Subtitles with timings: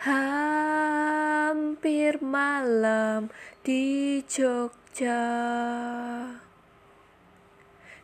[0.00, 3.28] Hampir malam
[3.60, 5.28] di Jogja.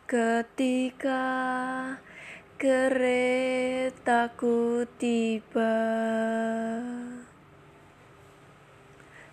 [0.05, 1.25] Ketika
[2.61, 3.65] keretaku
[5.01, 5.81] tiba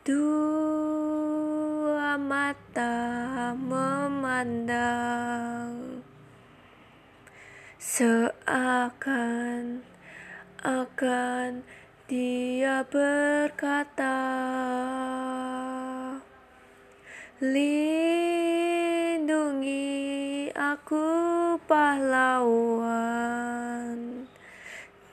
[0.03, 4.45] Dua mata memandang.
[7.81, 9.81] Seakan
[10.61, 11.65] akan
[12.05, 14.15] dia berkata
[17.43, 18.07] Lindungi
[20.55, 21.03] aku
[21.67, 23.03] pahlawan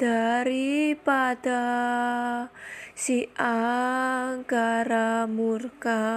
[0.01, 1.61] daripada
[2.97, 6.09] si angkara murka.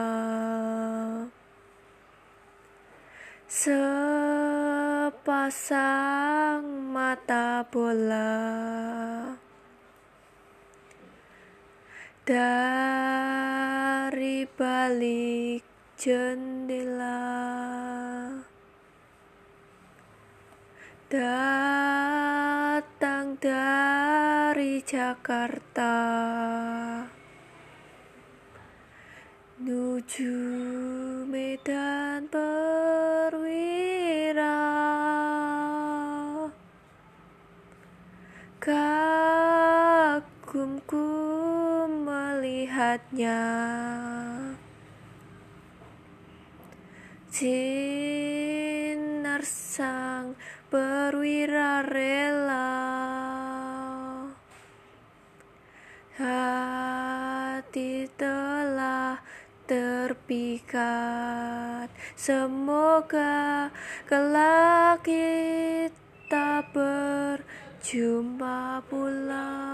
[3.44, 3.84] Sepasang
[6.95, 8.39] mata bola
[12.23, 13.28] dari
[14.48, 15.67] balik
[16.00, 17.36] jendela.
[21.14, 21.73] Datang
[23.44, 25.91] dari Jakarta.
[29.59, 30.31] Menuju
[31.27, 33.36] Medan Perwira.
[38.64, 39.91] Kagumku
[41.99, 43.44] melihatnya.
[47.27, 48.23] Sinar
[49.44, 50.39] sang
[50.71, 52.62] perwira rela
[56.17, 59.17] hati telah
[59.66, 60.86] terpikat.
[62.14, 63.73] Semoga
[64.05, 69.73] kelak kita berjumpa pula